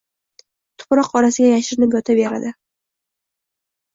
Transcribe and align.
Tuproq 0.83 1.11
orasiga 1.19 1.51
yashirinib 1.51 1.97
yotaveradi. 1.97 2.53